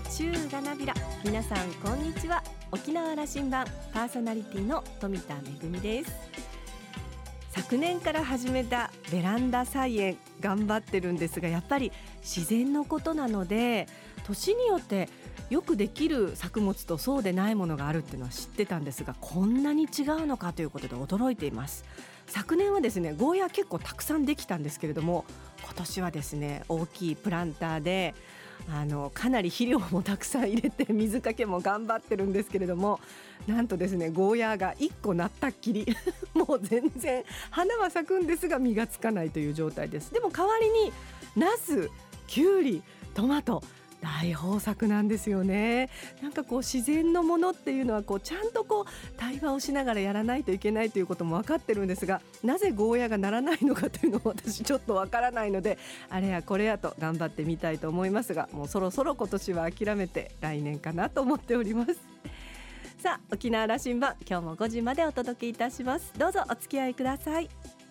[0.00, 0.94] 中がなびら。
[1.24, 2.42] 皆さんこんにちは。
[2.72, 6.12] 沖縄羅針盤パーソナリティの富田恵です。
[7.52, 13.86] 昨年から始めたベランダ菜園頑張ってるんですがやっぱり自然のことなので
[14.26, 15.08] 年によって
[15.50, 21.84] よくできる作物とそうでないものがあるっていうのは知ってたんですがこんなに違うのかということで驚いています。
[22.26, 25.24] 昨年はですねゴーヤ結構たくさんできたんですけれども
[25.62, 28.14] 今年はですね大きいプランターで
[28.70, 32.98] あのかなり肥料もたくさん入れて水かけも頑張ってるんですけれども
[33.46, 35.86] なんとですねゴーヤーが1個なったっきり。
[36.34, 40.12] もう全然花は咲くんですが実がつかないという状態です。
[40.12, 40.92] でも代わりに
[41.36, 41.90] ナス
[42.26, 42.82] きゅうり
[43.14, 43.62] トマト
[44.04, 45.88] 大豊作なんですよね。
[46.22, 48.84] なんかこう自然のものっていうのはこうちゃんとこう
[49.16, 55.78] 対話をしながらやらないといけないということも分かってるんですがなぜゴーヤがならないのかというのも私ちょっと分からないので
[56.10, 61.96] あれやこれやと頑張ってみたいと思いますがもうそろそろ今年は諦めて来年かなと思っております。
[62.98, 66.12] さあ沖縄羅針盤今日も5時までお届けいたします。
[66.18, 67.83] どうぞお付き合いください。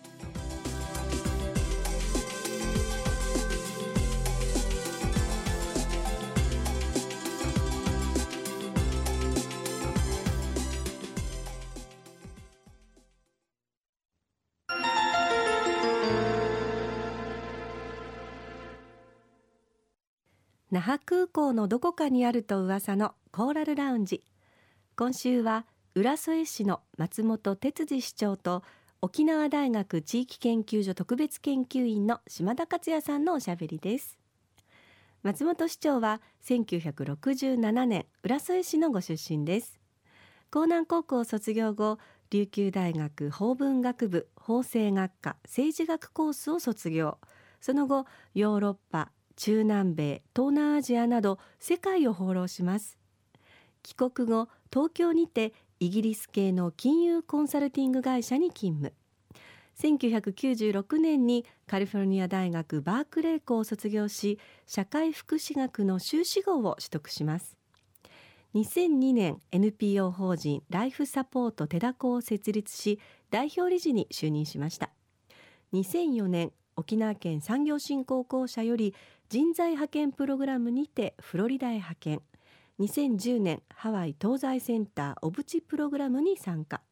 [20.74, 24.24] 那覇空港のどこかにあると噂のコーラルラウンジ。
[24.96, 28.64] 今週は浦添市の松本哲司市長と
[29.00, 34.18] 沖縄大学地域研究所特別研究員の島田克也さんのおしゃべりです。
[35.22, 39.78] 松本市長は1967年浦添市のご出身です。
[40.52, 47.18] 江南高校卒業後琉球大学法文学部法政学科政治学コースを卒業。
[47.60, 52.98] その後ヨーロッパ中南米東南アジアなど世界を放浪します。
[53.82, 58.92] 帰国後東京にてイギリス系の金融コンサルティング会社に勤務。
[59.78, 67.56] 1996年にカリフォルニア大学バークレー校を卒業し社会福祉学の修士号を取得します。
[68.54, 73.00] 2002年 NPO 法人ライフサポートテダコを設立し
[73.30, 74.90] 代表理事に就任しました。
[75.72, 78.94] 2004年沖縄県産業振興公社より
[79.34, 82.22] 人材派遣プログラムにてフロリダへ派遣。
[82.78, 86.82] 2010年ハワイ東西センターオブチプログラムに参加。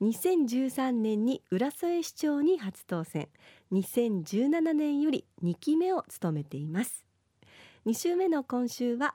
[0.00, 3.28] 2013年に浦添市長に初当選。
[3.70, 7.04] 2017年より2期目を務めています。
[7.86, 9.14] 2週目の今週は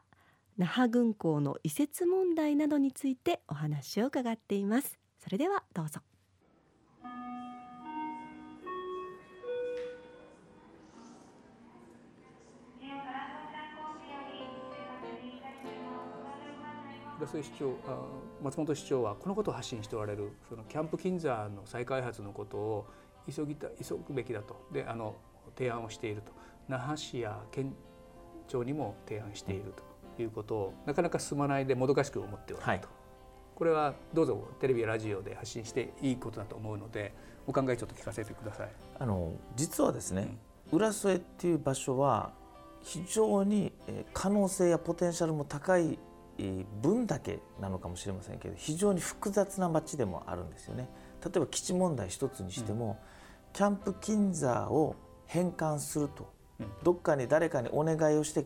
[0.57, 4.97] 那覇軍港の移設問題などについてお話を伺っています。
[5.22, 6.00] それではどうぞ。
[17.24, 17.74] 浦添市長
[18.44, 22.88] 松本市長はこのことを発信しておられるそのキャンプ金座の再開発のことを
[23.34, 24.68] 急ぎた急ぐべきだと。
[24.74, 25.16] であの
[25.56, 26.32] 提案をしていると。
[26.68, 27.74] 那覇市や県
[28.48, 29.74] 庁にも提案している
[30.16, 32.96] ということをなかなか進まないでもどかしく思っておられると、はい、
[33.56, 37.14] これはどうぞテレビやラジオで発信していいことだと思うので
[37.48, 38.70] お考えちょっと聞かせてください。
[39.00, 40.38] あの実はですね、
[40.72, 42.32] うん、浦添っていう場所は
[42.82, 43.74] 非常に
[44.14, 46.00] 可能性やポテンシャルも高い
[46.82, 50.90] 分だけなのかもしれませんけど非常に複雑な町でもあるんですよね。
[51.24, 53.00] 例えば基地問題一つにしても、
[53.48, 54.96] うん、キャンプ金座を
[55.28, 58.46] 返還すると、うん、どっかに誰かにお願いをして、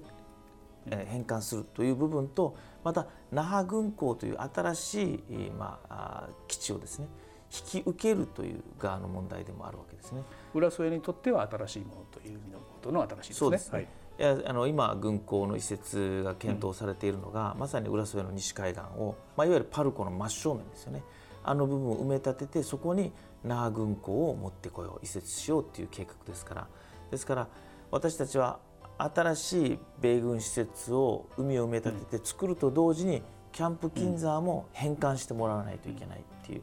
[0.88, 7.08] えー、返還するという部分とまた那覇軍港という新しい、まあ、基地をですね
[7.52, 10.22] 引き受けるという側の問題でもあるわけですね。
[10.54, 13.50] 浦添にとっては新しいものという意味のことの新しいですね。
[13.52, 13.88] ですねはい
[14.20, 21.04] いやあの今軍港の移設が検討されているのが、うん、まさに浦添の西海岸を、まあ、いわゆるパルコの真正面ですよね。
[21.44, 23.14] あの部分を埋め立ててそこに
[23.44, 26.68] 那覇軍港を持ってこよう移設しようっていう計画ですから。
[27.12, 27.48] ですから
[27.92, 28.60] 私たちは
[28.98, 33.22] 新しい米軍施設を海を埋め立てて作ると同時に
[33.52, 36.62] キャンプ金沢も返還してもらわないといけないっていう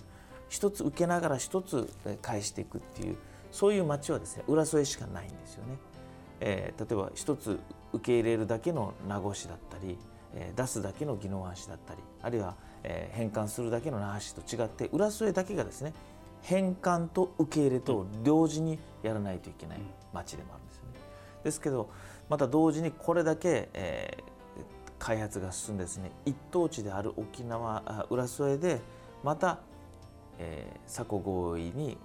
[0.48, 1.88] 一つ受けながら一つ
[2.20, 3.16] 返していくっていう
[3.52, 5.76] そういう町はですね浦添しかないんですよね。
[6.46, 7.58] えー、例えば一つ
[7.94, 9.96] 受け入れるだけの名護市だったり、
[10.34, 15.94] えー、出すだけの宜野湾市だったりあるいは、えー、返還するだけの那覇市と違って浦添だけがですね
[16.42, 19.78] 返還と受け入れと同時にやらないといけない
[20.12, 20.90] 町でもあるんですよね。
[21.44, 21.88] ですけど
[22.28, 24.22] また同時にこれだけ、えー、
[24.98, 28.80] 開発が進んでですね一等地である沖縄浦添で
[29.22, 29.60] また、
[30.38, 31.96] えー、佐古合意に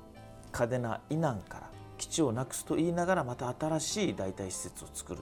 [0.54, 5.22] 嘉手納以南から基地をなくすと言いながらまた新しい代替施設を作る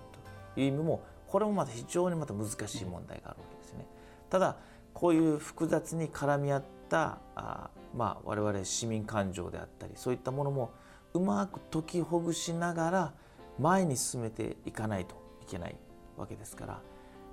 [0.55, 3.85] という意味もこれもまた非常にまた難しい問題があるわけですね。
[4.29, 4.55] ただ
[4.93, 10.71] こういう複雑に絡み合ったあまあ我々市民感情であったりそういったものも
[11.13, 13.13] うまく解きほぐしながら
[13.59, 15.75] 前に進めていかないといけない
[16.15, 16.81] わけですから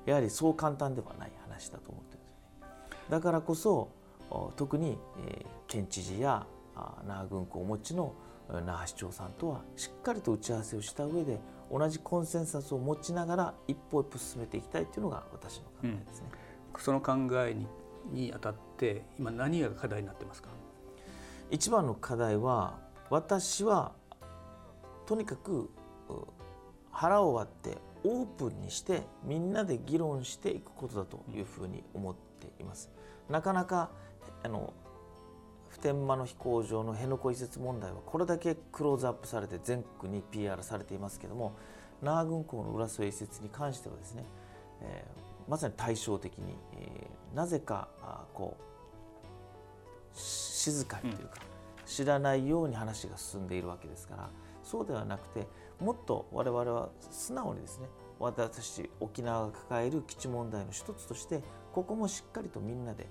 [0.06, 3.08] やはりそう簡単ではない話だと思ってるんですね。
[3.10, 3.90] だからこそ
[4.56, 6.46] 特に、えー、県知事や
[7.06, 8.14] 那覇軍港をお持ちの
[8.48, 16.28] 那覇市長さんとはしっかりと打ち合わせをした上で同じコンセンサスを持ちながら一歩一歩進めていきたいというのが私の考えですね。
[16.74, 17.12] うん、その考
[17.46, 17.66] えに
[18.12, 20.50] にあたって今何が課題になってますか？
[21.50, 23.92] 一番の課題は私は
[25.06, 25.70] とにかく
[26.90, 32.90] 腹を割ってオープンにしてみんなで議論していくことだというふうに思っています。
[33.30, 33.88] なかなか
[34.42, 34.83] あの普
[35.84, 41.52] 天間の飛行場の辺野古移設問題はこれだけクローズアップされて全国に PR されていますけども
[42.02, 44.24] 那覇軍港の浦添移設に関してはですね、
[44.80, 54.30] えー、まさに対照的に、えー、なぜかあこう静かにというか、うん、知らないように話が進んでいるわけですから
[54.62, 55.46] そうではなくて
[55.80, 57.88] もっと我々は素直にですね
[58.18, 61.42] 私沖縄が抱える基地問題の一つとして
[61.74, 63.06] ここもしっかりとみんなで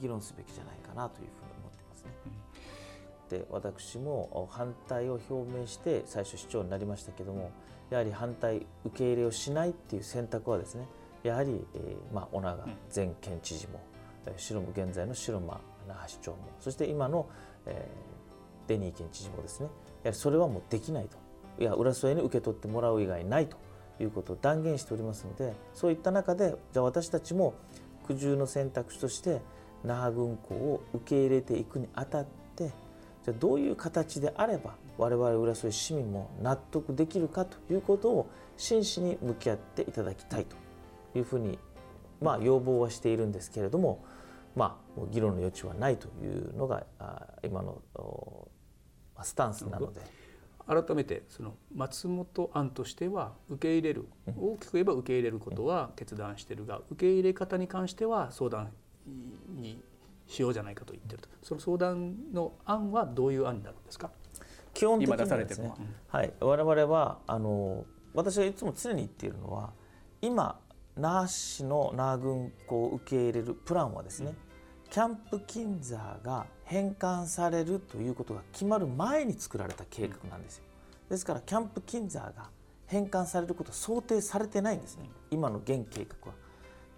[0.00, 1.47] 議論すべきじゃないかなというふうに。
[3.28, 7.50] で私も反対を表明して最初市長になりましたけども
[7.90, 10.86] やはり反対受け入れをしないっていう選択はですね
[11.22, 13.80] やはり、えー、まあ、小長前県知事も、
[14.26, 17.28] うん、白間現在の白間那覇市長もそして今の、
[17.66, 19.66] えー、デニー県知事もですね
[20.04, 21.16] やはりそれはもうできないと。
[21.60, 23.56] いや浦添に受け取ってもらう以外ないと。
[24.02, 27.54] いうことを断言しておりますのでそういった中でじゃあ私たちも
[28.06, 29.40] 苦渋の選択肢として
[29.84, 32.26] 那覇軍港を受け入れていくにあたっ
[32.56, 32.72] て
[33.24, 40.56] じゃどういう形であれば我々浦添市民も納得できるかということを真摯に向き合っていただきたいと
[41.18, 41.58] いうふうに、
[42.20, 44.04] まあ、要望はしているんですけれども、
[44.56, 46.84] まあ、議論の余地はないというのが
[47.44, 47.80] 今の
[49.22, 50.00] スタンスなので。
[50.68, 54.06] 改めてその松本案としては受け入れる、
[54.36, 58.70] 大きく言えば受け入れることは決断してるが受け入れ方に関しては相談
[59.56, 59.82] に
[60.28, 61.28] しようじゃないかと言ってると。
[61.42, 64.10] その相談の案はどういう案になるんですか？
[64.74, 65.72] 基本的にはですね、
[66.08, 66.22] は。
[66.22, 67.84] い、我々はあの
[68.14, 69.72] 私がいつも常に言っているのは
[70.22, 70.60] 今
[70.96, 74.34] 那覇市の那覇軍港を受け入れるプランはですね、
[74.84, 80.64] うん、キャンプ金座が返還されるということが決まる前に作られた計画なんですよ。
[81.08, 82.50] ですからキャンプ金座が
[82.86, 86.36] 返還されることは想定されてないんですね、今の現計画は。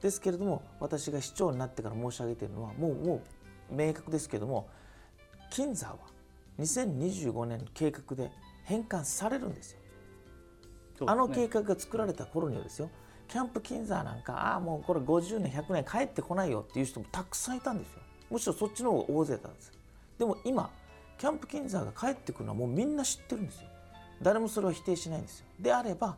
[0.01, 3.23] ですけれども私が市長になってから申し上げているのはもうも
[3.71, 4.69] う明確ですけれども
[5.51, 5.99] 金座は
[6.59, 8.31] 2025年の計画で
[8.65, 9.79] 返還されるんですよ。
[10.97, 12.91] すね、あの計画が作られた頃にはですよ
[13.29, 18.01] キャンプ金座なんかああもうこれ50年100年帰ってこないよっていう人もたくさんいたんですよ。
[18.31, 19.73] むしろそっちの方が大勢だったんです
[20.19, 20.71] でも今
[21.19, 23.69] キャンプ金座が帰ってくるのはもうみんな知ってるんですよ。
[24.23, 25.47] 誰もそれは否定しないんですよ。
[25.59, 26.17] であれば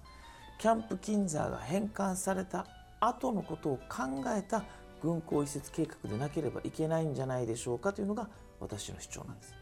[0.58, 2.66] キャンプ金座が返還された
[3.04, 4.64] 後のことを考えた
[5.02, 8.28] 軍港移設計画でなければいけないんじゃないでしょうかというのが
[8.60, 9.54] 私の主張なんです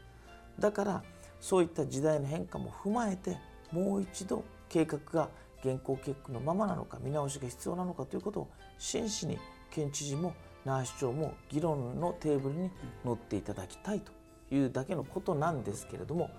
[0.59, 1.03] だから
[1.41, 3.39] そういった時代の変化も踏まえて
[3.73, 5.31] もう一度計画が
[5.65, 9.39] 現行計画のままなのか見直しが必要なのかということを真摯に
[9.71, 10.35] 県知事も
[10.65, 12.71] 那覇市長も議論のテーブルに
[13.05, 14.13] 乗っていただきたいと
[14.55, 16.31] いうだけのことなんですけれども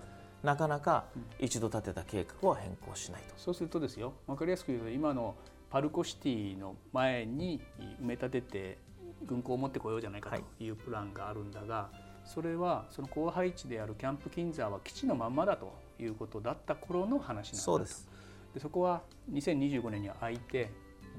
[0.43, 1.05] なかなか
[1.39, 3.33] 一度立てた計画は変更しないと。
[3.37, 5.35] そうするとですよ分かりやすく言うと今の
[5.71, 7.61] パルコシティの前に
[8.01, 8.77] 埋め立てて
[9.25, 18.09] 軍港を持ってこようじゃないかというプランがあるんだが、はい、それはその高配置であるキャンプ金沢は基地のまんまだということだった頃の話なんだそうです。
[18.53, 19.01] でそこは
[19.31, 20.71] 2025年には空いて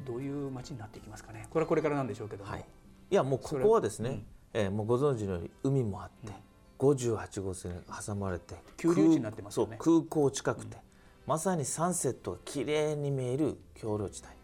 [0.07, 1.47] どういう街になっていきますかね？
[1.49, 2.65] これはこれからなんでしょうけども、はい、
[3.11, 6.33] いやもうここはですね、うん、えー、もうご存知のように海もあって、
[6.79, 9.77] うん、58号線挟まれて急流地になってますよね。
[9.79, 10.83] 空港近くて、うん、
[11.27, 14.42] まさにサンセットがきれいに見える橋梁地帯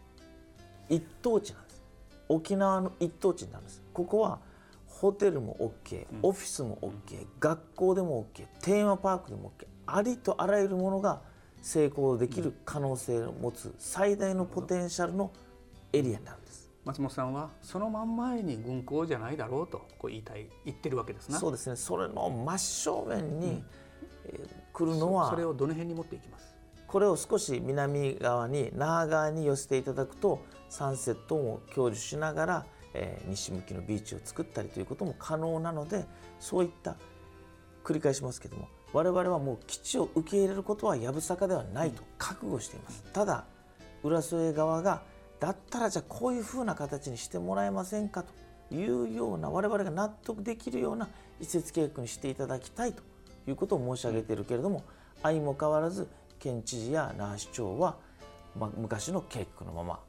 [0.89, 1.83] 一等地なんです。
[2.27, 3.81] 沖縄の一等地になるんです。
[3.93, 4.39] ここは
[4.87, 5.55] ホテルも
[5.85, 11.21] OK オフィスも OK、うん、学校でも OK テーマパークでも OK ありとあらゆるものが
[11.61, 15.31] 成功できる可能性を持つ最大のポテンシャルの
[15.93, 16.69] エリアになるんです。
[16.85, 21.75] 松本さんはその真ん前に軍港じゃないだろうとこう言いたい言ってるわけですそうですね。
[21.75, 23.65] それの真正面に、うん、
[24.25, 26.55] えー、来るのはそれをどの辺に持っていきます？
[26.87, 36.05] これを少し南側に那覇側に寄せていただくとサンセットも享受しながら、えー、西向きのビーチを作ったりということも可能なので
[36.39, 36.95] そういった
[37.83, 43.03] 繰り返しますけども我々はもう基地を受け入れることはやぶさかではないと覚悟しています。
[43.13, 43.45] ただ
[44.03, 45.01] 浦添側が
[45.39, 51.09] だったらじゃあこういうふうな形にしてもらえませんかというような我々が納得できるような
[51.39, 53.03] 移設計画にしていただきたいと
[53.47, 54.83] いうことを申し上げているけれども
[55.23, 56.07] 相も変わらず
[56.39, 57.97] 県知事や那覇市長は、
[58.57, 59.99] まあ、昔の計画のまま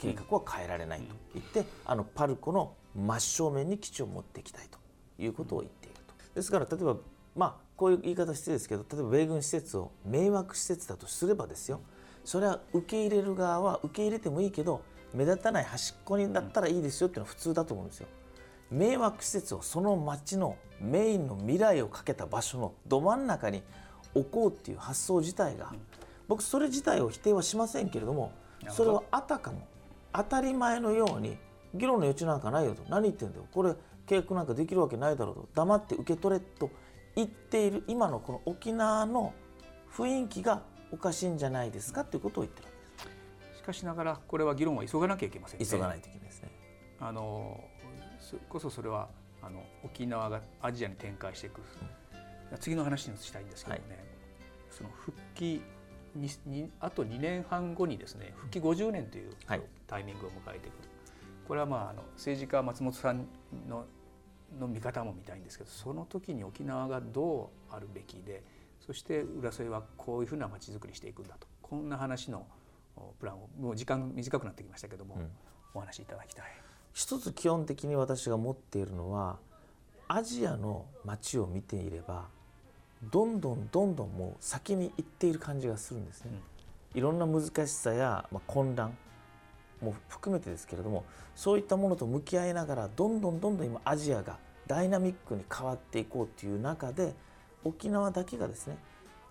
[0.00, 4.78] 計画は変えられないと言って、あのパルコの真正面に基地を持っていきたいと
[5.22, 6.14] いうことを言っていると。
[6.34, 6.96] ですから例えば
[7.36, 11.80] まあこういう言い方失礼ですけど例えば米軍施設を迷惑施設だとすればですよ
[12.24, 14.82] それは受け入れる側は受け入れてもいいけど
[15.14, 18.08] 目立たない端っこにだったらいいですよっていうのは普通だと思うんですよ。
[18.70, 23.64] 迷惑施設をその町のメインの未来をかけた場所のど真ん中に
[24.14, 25.72] 置こうっていう発想自体が
[26.28, 28.30] 僕それ自体を否定はしませんけれども
[28.68, 29.66] それはあたかも
[30.12, 31.36] 当たり前のように
[31.74, 32.82] 議論の余地なんかないよと。
[32.88, 33.46] 何言ってんだよ。
[33.52, 33.70] これ
[34.06, 35.48] 契約なんかできるわけないだろうと。
[35.54, 36.70] 黙って受け取れと
[37.14, 39.32] 言っている今のこの沖縄の
[39.94, 40.62] 雰囲気が
[40.92, 43.58] おかしいんじゃないですかということを言ってるわけです。
[43.58, 45.66] しかしながらこれは議論は急がなきゃいけませんね。
[45.66, 46.50] 急がないといけないですね。
[47.00, 47.62] あの
[48.48, 49.08] こそそれは
[49.42, 51.62] あの沖縄がアジアに展開していく、
[52.52, 53.98] うん、次の話にしたいんですけどね、はい、
[54.70, 55.62] その復帰
[56.14, 59.32] ににあと2年半後にですね復帰50年という
[59.90, 63.26] タイミングを迎えてくる、はい、これはまああの政治家松本さん
[63.68, 63.84] の
[64.58, 68.42] の見方も見たいんですけどその時に沖縄がどうあるべきで
[68.84, 72.46] そして浦添はこういうふうな街づくりしていくんだとこんな話の
[73.20, 75.30] プランをもう時間短くなってきましたけども、うん、
[75.74, 76.46] お話しいただきたい。
[76.92, 79.38] 一つ基本的に私が持っているのは
[80.08, 82.26] アジアの街を見ていれば
[83.12, 86.32] どんどんどんどんもう先に行っている感じがするんですね。
[86.92, 88.96] うん、いろんな難しさや、まあ、混乱
[89.80, 97.14] も含めてですけれどもそういったものと向き合いながらどんどんどんどん今アジアがダイナミックに変わっていこうという中で
[97.64, 98.76] 沖縄だけがですね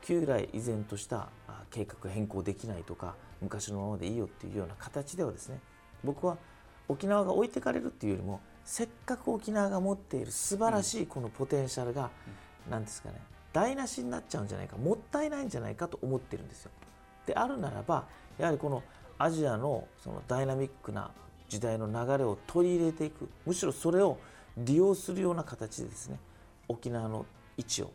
[0.02, 1.30] 旧来依然とした
[1.72, 5.60] 計画変更できないとか昔のままでいいよっていうような形ではですね
[6.04, 6.38] 僕は
[6.88, 12.10] 沖縄が置いてかれるっていうよりもせっかく沖縄が持っている素晴らしいこのポテンシャルが
[12.70, 13.16] 何、うん、ですかね
[13.54, 16.72] 台無しになっちゃうんじゃないかもったいないんじゃないかと思ってるんですよ。
[17.26, 18.06] であるならば
[18.38, 18.84] やはりこの
[19.20, 21.12] アジアのそのダイナミックな
[21.50, 23.30] 時代の流れを取り入れていく。
[23.46, 24.18] むしろそれを
[24.58, 26.18] 利用するような形でですね
[26.68, 27.26] 沖縄の
[27.58, 27.92] 位置を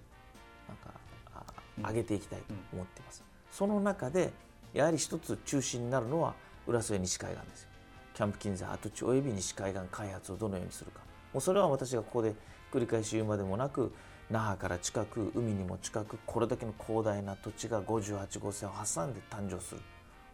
[0.69, 4.33] なんか上げていきたいと思っています、うん、その中で
[4.73, 6.35] やはり一つ中心になるのは
[6.67, 7.69] 浦添西海岸ですよ。
[8.15, 11.01] キャンプ金山跡地および西海岸開発をどのようにするか。
[11.33, 12.35] もうそれは私がここで
[12.73, 13.93] 繰り返し言うまでもなく
[14.31, 19.81] 那覇から近く海にも近くこれだけの広大な土地が58号線を挟んで誕生する。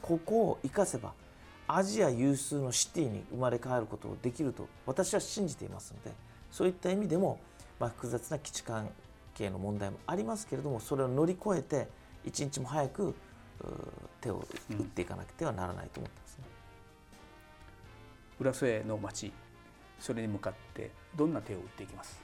[0.03, 1.13] ここを生かせば
[1.69, 6.17] アジア有数のシティに生まれ変わることができると私は信じていますので
[6.51, 7.39] そういった意味でも、
[7.79, 8.91] まあ、複雑な基地関
[9.35, 11.89] 係の問題もありますけれどもそれを乗り越えて
[12.25, 13.15] 一日も早く
[14.21, 16.45] 手を打っていかなくてはならないと思ってますね。
[18.41, 19.33] 浦添の町
[19.99, 22.19] それに向かってどんな手を打っていきます？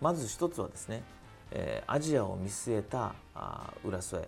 [0.00, 1.02] まず一つはですね、
[1.50, 4.26] えー、アジアを見据えたあ浦添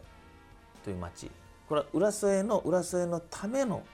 [0.85, 1.31] という町
[1.71, 3.85] これは浦添の浦添のための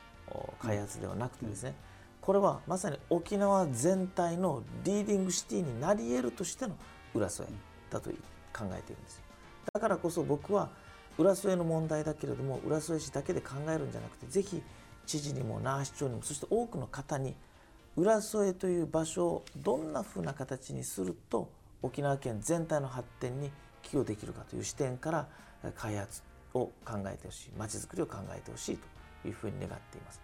[0.60, 1.74] 開発ではなくてですね、
[2.22, 6.74] これはまさに沖縄全体のリーディングシティになり得るとしての
[7.12, 7.46] 浦添
[7.90, 9.22] だと考えているんです。
[9.74, 10.70] だからこそ僕は
[11.18, 14.62] 浦添の問題だけれども浦添市だけで考えるんじゃなくてぜひ
[15.04, 17.34] 知事にも那覇市長にもそして多くの方に
[17.94, 21.50] 浦添という場所をどんなふうな形にすると
[21.82, 23.50] 沖縄県全体の発展に
[23.82, 25.28] 寄与できるかという視点から
[25.76, 26.22] 開発
[26.56, 28.78] を考えてほしいまちづくりを考えてほしい
[29.22, 30.20] というふうに願っています。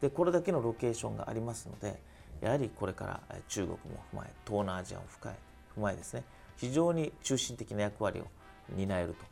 [0.00, 2.00] でこれだけのロケーションがありますので
[2.40, 3.78] やはりこれから中国も
[4.12, 6.22] 踏まえ東南アジアも踏まえですね
[6.56, 8.26] 非常に中心的な役割を
[8.74, 9.24] 担えると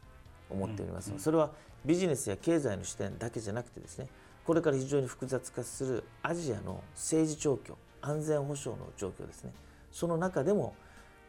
[0.51, 1.51] 思っております、それは
[1.85, 4.09] ビジネスや経済の視点だけじゃなくてですね
[4.45, 9.53] これから非常に複雑化するアジアの政治状況安全保障の状況ですね
[9.91, 10.75] その中でも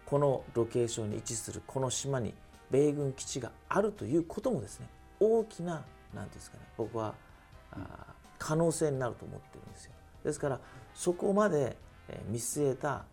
[0.05, 2.33] このロケーションに位置するこの島に
[2.71, 4.87] 米軍基地があるということもですね
[5.25, 7.13] 大きな何ですかね僕は
[7.71, 9.91] あ可能性になると思ってるんですよ。
[10.23, 10.59] ですから
[10.93, 11.77] そこまで
[12.27, 13.05] 見据えた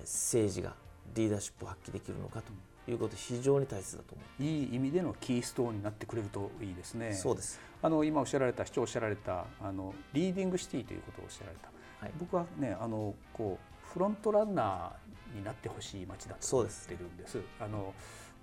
[0.00, 0.74] 政治が
[1.14, 4.42] リーダーシップを発揮できるのかということ非常に大切だと思う。
[4.42, 7.12] いい意味でのキーストーンになってくれるといいですね。
[7.14, 7.60] そうです。
[7.82, 11.68] あの今おっしゃられた市長おっしゃられたあのリーディングシティということをおっしゃられた、
[12.00, 17.40] はい、僕はねあのこうフロントランナーになってほしい街だと思ってるんです。
[17.60, 17.92] あの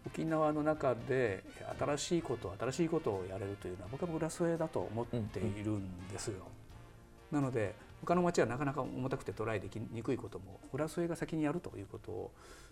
[0.05, 1.43] 沖縄の中で
[1.79, 5.19] 新しいこと新しいことをやれるというのは僕は浦添だと思ってい
[5.63, 6.33] るんですよ。
[7.31, 12.31] うんうん、なので他の町はなかなか重たくてトライできにくいことも浦添が先にやるということを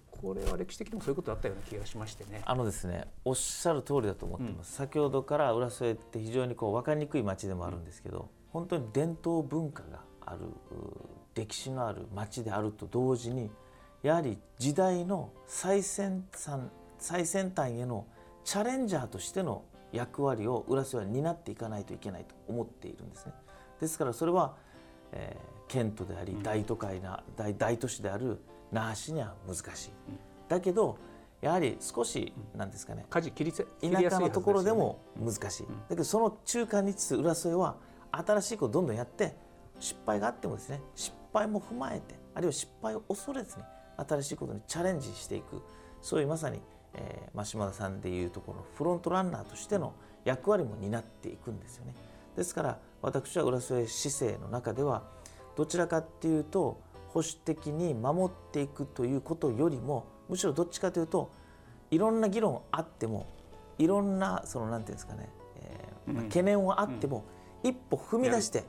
[0.09, 2.41] これは歴史的にもそういうことだったような気がしましてね。
[2.45, 4.81] あのですねおっしゃる通りだと思ってます。
[4.81, 10.39] うん、先ほどから浦添って非常にこう分かりにくい町でもあるんですけど、本当に伝統文化がある
[11.35, 13.51] 歴史のある町であると同時に
[14.01, 16.61] やはり時代の最先端
[16.99, 18.05] 最先端への
[18.43, 23.33] チャレンジャーとしての役割を浦添は担っていかないといけないと思っているんですね。
[23.79, 24.55] ですからそれは、
[25.13, 28.39] えー、県都であり大都会な大大都市である
[28.71, 29.91] 那覇市には難しい。
[30.47, 30.97] だけど
[31.41, 37.77] やはり少し何ですかね舵切り田舎のところでも難しい、だけどその中間に位置する浦添は
[38.11, 39.35] 新しいことをどんどんやって
[39.79, 43.63] 失敗があってもですね失敗も踏まえてあるいは失敗を恐れずに
[43.97, 45.61] 新しいことにチャレンジしていく。
[46.01, 46.61] そういうまさに、
[46.93, 49.93] えーまあ、島田さんでいうところのフロントランナーとしての
[50.25, 51.93] 役割も担っていくんですよね。
[52.35, 55.03] ですから私は浦添市政の中では
[55.55, 56.79] どちらかっていうと
[57.09, 61.31] 保守的に守っていくということよりもむしろどっちかというと
[61.91, 63.27] いろんな議論あっても
[63.77, 67.23] いろんなそのなんていうんですかね、えーまあ、懸念はあっても、
[67.63, 68.65] 一歩踏み出して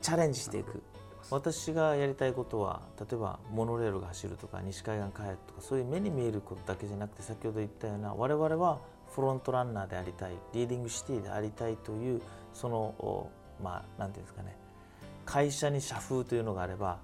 [0.00, 0.82] チャレンジしていく。
[1.30, 8.80] 私がやりたいことは例えばモノレールが走るとか西海岸開発とかそういう目に見えることだけじゃなくて先ほど言ったような我々は
[9.14, 12.20] フロントランナーでありたいリーディングシティでありたいという
[12.54, 13.30] その
[13.62, 14.56] まあ何て言うんですかね。
[15.24, 16.98] 会社に社風というのがあれば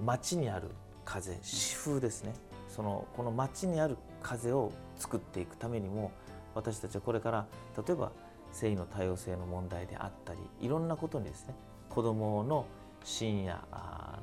[0.00, 0.68] 街にある
[1.04, 2.34] 風私風ですね。
[2.68, 6.10] そのこの街にある風を作っていくためにも
[6.54, 8.12] 私たちはこれから例えば
[8.52, 11.54] 性の多様性の問題であったりいろんなことにですね
[11.88, 12.66] 子どもの
[13.04, 13.60] 深夜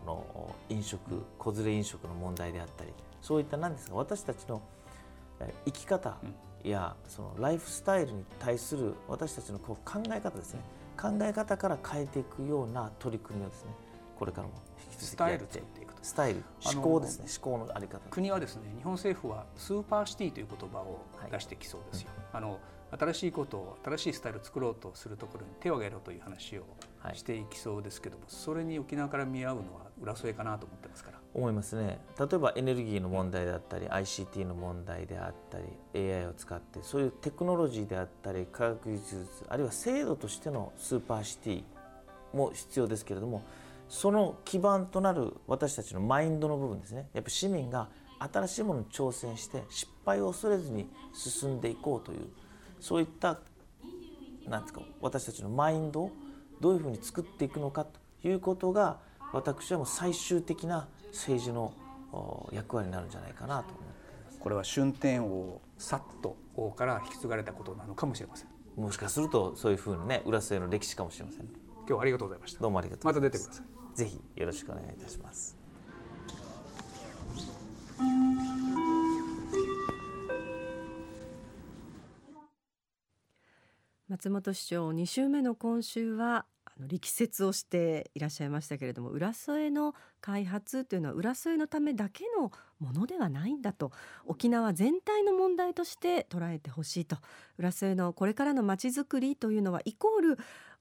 [0.05, 4.61] の飲食子連れ飲食の問題であったりそういった何ですか私たちの
[5.65, 6.17] 生き方
[6.63, 10.61] やそのライフスタイルに対する私たちのこう考え方ですね。
[10.99, 13.71] 考え方から変えていくような取り組みをですね
[14.17, 14.53] これからも
[14.91, 16.43] 引き続きやっていくスタイル
[16.73, 17.25] 思考ですね。
[17.41, 17.99] 思考のあり方。
[18.09, 20.99] 国はですね日本政府はスーパーシティという言葉を
[21.31, 22.59] 出してきそうですよ、はいうん、あの
[22.97, 26.63] 新しいことを新しいスタイルを作ろうとするところに手を挙げろという話を
[27.13, 31.19] していきそうですけども、はい、それに沖縄から見合うのは浦添かなと思ってますから。
[31.33, 31.99] 思いますね。
[32.17, 41.63] 例えばエネルギーの問題であったり ICT の問題であったり AI を使ってそういうテクノロジーであったり科学技術あるいは制度としてのスーパーシティ
[42.33, 43.43] も必要ですけれども
[43.87, 47.09] その基盤となる私たちのマインドの部分ですね。
[47.13, 52.27] やっぱ市民が新しいものに挑戦して失敗を恐れずに進んでいこうという
[52.79, 53.39] そういった
[54.47, 56.11] なんですか私たちのマインドを
[56.59, 58.99] どういうふうに作っていくのかということが
[59.31, 61.73] 私はもう最終的な政治の
[62.51, 63.83] 役割になるんじゃないかなと思って
[64.25, 68.47] ますこれは春天王サット王から引き継がれたことなのかもしれません。
[68.75, 72.61] もしかするとそういうふうにね浦添の歴史かもしれません、今日はありがとうございました。
[72.61, 73.79] どうもありがとうまた出てください。
[73.99, 75.58] ぜひよろしくお願いいたします
[84.19, 92.51] 松本市長2週目の今週はあの力説をしていらっしゃいましたけれども浦添の開発というのは浦添のためだけの
[92.81, 93.93] ものではないんだと
[94.25, 97.15] 沖縄全体の問題として捉えてほしいと
[97.57, 100.37] 浦添のこれからのまちづくりというのはイコール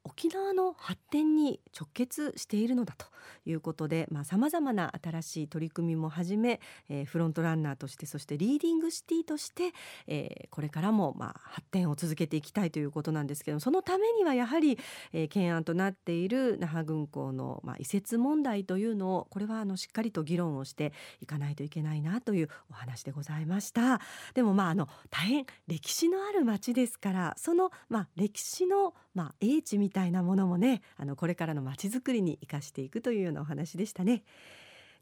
[0.09, 3.07] 沖縄の発展に直結しているのだと
[3.45, 9.73] いうことでさまざ、まな新しい取り組みもはじめ、えー、フロントランナーとしてそしてリーディングシティとして、
[10.07, 14.79] えー、これからもまあ発展を続けていきたいということなんですけどそのためにはやはり、
[15.13, 24.01] えー、懸案となっている那覇軍港の、まあ、移設問題というのをこれはあのしっかりと議論をしていかないといけないなというお話でございました。
[24.35, 34.23] でもまああの大変歴史のある町ですからそのまあ歴史のまあ英知みたいなものもねあのこれからの町づくりに生かしていくというようなお話でしたね。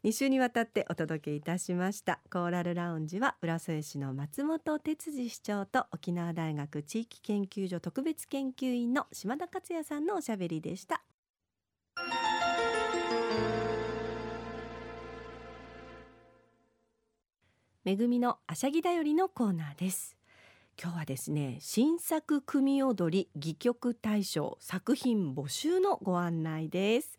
[0.03, 2.19] 2週にわたってお届けいたしました。
[2.31, 11.03] コーラルラウンジは浦添市の松本哲司市長と沖縄大学地域研究所特別研究員の島田克也さんのおしゃべりでした。
[17.83, 20.16] めぐみのあしゃぎだよりのコーナーです。
[20.79, 27.17] 今日はですね新作組踊り戯曲大賞作品募集のご案内です、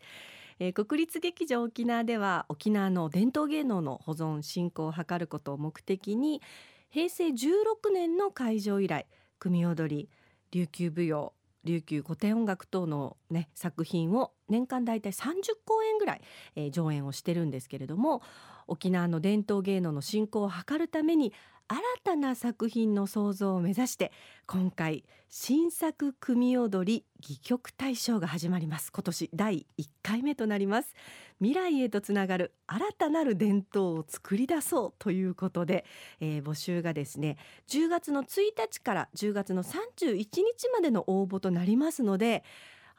[0.59, 6.41] えー、国立劇場沖縄では沖縄の伝統芸能の保存振興を図ることを目的に
[6.89, 9.07] 平成16年の会場以来
[9.39, 10.09] 組踊り
[10.51, 11.33] 琉球舞踊
[11.65, 15.33] 琉球古典音楽等の、ね、作品を年間大体30
[15.65, 16.21] 公演ぐらい、
[16.55, 18.21] えー、上演をしてるんですけれども
[18.67, 21.33] 沖縄の伝統芸能の振興を図るために
[21.71, 24.11] 新たな作品の創造を目指して
[24.47, 28.91] 今回新作組踊り戯曲大賞が始まります。
[28.91, 30.95] 今年第1回目となります。
[31.37, 35.85] 未来へとつながる新たなる伝統を作り出そうということで、
[36.19, 42.43] えー、募集がですね10月の1日から10月の31日までの応募となりますので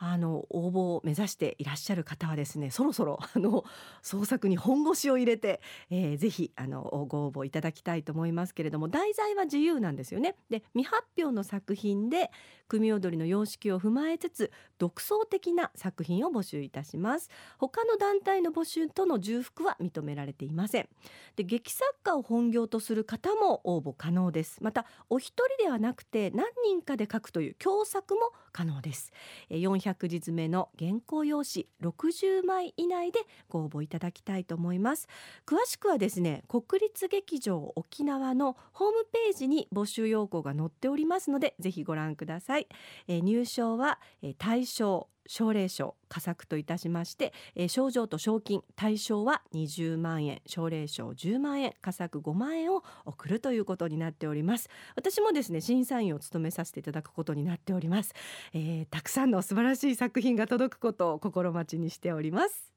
[0.02, 3.64] あの応募を目指していらっしゃる方はですねそろそろあの
[4.00, 5.60] 創作に本腰を入れて、
[5.90, 10.36] えー、ぜひあのご応募いただきたいと思いますけれども題材は自由なんですよね。
[10.48, 12.30] で未発表の作品で
[12.66, 17.28] 組踊りの様式を踏まえつつ独創的な作品を募集いたします。
[17.58, 20.88] 他の団体の募集との重複は認められていません。
[21.36, 24.62] で劇作家を本業とする方も応募可能です。
[24.62, 29.12] またお一人ではなくて何人かで書くという共作も可能です。
[29.50, 35.08] 400字詰めの原稿用紙60枚以内でご応募いただきたいと思います。
[35.46, 42.68] 詳しくはですね国立劇場沖縄のホームページに募集要項が載っておりますのでぜひご覧ください、
[43.08, 54.68] え、入賞は、えー、大賞奨励賞佳作といたしまして、えー、賞状と賞金対象は20万円奨励賞10万円佳作5万円を送るということになっております。
[54.96, 58.12] 私もですね審査員を務めさせていただくことになっております、
[58.52, 62.72] えー、たくさんの素晴らしい作品が届くことを心待ちにしております。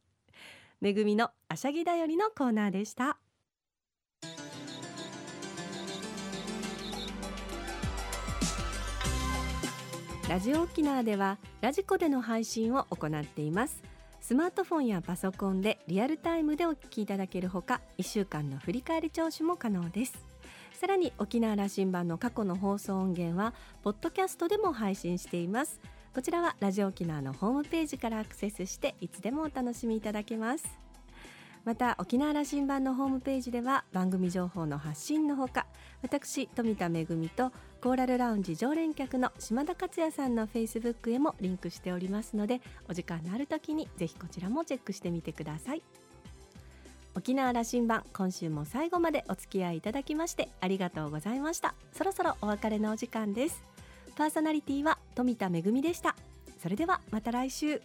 [0.79, 3.17] めぐみのあしゃぎだよりのコーナーでした。
[10.29, 13.83] ラジオ沖縄ではラジコでの配信を行っています。
[14.21, 20.13] スマートフォンやパソコンでリアルタイムでお聞きいただけるほか1週間の振り返り聴取も可能です。
[20.79, 25.81] さらに沖縄羅針盤の過去の放送音源はポッドキャストでも配信しています。
[26.15, 30.65] こちらはラジオ沖縄のホームページからアクセスしていつでもお楽しみいただけます。
[31.65, 35.65] また沖縄羅針盤のホームページでは番組情報の発信のほか
[36.03, 45.81] 私富田恵とコーラルラウンジ常連客の島田克也さんのフェイスブックへもリンクしておりますのでお時間のある時にぜひこちらもチェックしてみてください。
[47.15, 51.73] 沖縄羅針盤今週も最後までお付き合いいただきましてありがとうございました。
[51.93, 53.63] そろそろお別れのお時間です。
[54.15, 56.15] パーソナリティは富田恵でした。
[56.61, 57.81] それではまた来週。